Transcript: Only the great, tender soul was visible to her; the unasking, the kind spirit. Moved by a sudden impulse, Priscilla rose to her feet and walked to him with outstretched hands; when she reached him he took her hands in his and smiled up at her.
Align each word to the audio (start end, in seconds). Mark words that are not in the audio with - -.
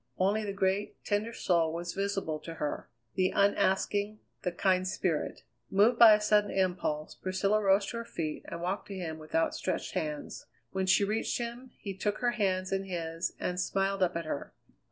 Only 0.17 0.43
the 0.43 0.51
great, 0.51 1.05
tender 1.05 1.31
soul 1.31 1.71
was 1.71 1.93
visible 1.93 2.39
to 2.39 2.55
her; 2.55 2.89
the 3.13 3.31
unasking, 3.35 4.17
the 4.41 4.51
kind 4.51 4.87
spirit. 4.87 5.43
Moved 5.69 5.99
by 5.99 6.15
a 6.15 6.19
sudden 6.19 6.49
impulse, 6.49 7.13
Priscilla 7.13 7.61
rose 7.61 7.85
to 7.91 7.97
her 7.97 8.03
feet 8.05 8.41
and 8.47 8.63
walked 8.63 8.87
to 8.87 8.95
him 8.95 9.19
with 9.19 9.35
outstretched 9.35 9.93
hands; 9.93 10.47
when 10.71 10.87
she 10.87 11.03
reached 11.03 11.37
him 11.37 11.69
he 11.77 11.95
took 11.95 12.17
her 12.17 12.31
hands 12.31 12.71
in 12.71 12.85
his 12.85 13.33
and 13.39 13.59
smiled 13.59 14.01
up 14.01 14.15
at 14.15 14.25
her. 14.25 14.55